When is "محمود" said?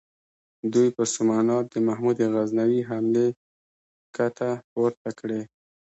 1.87-2.17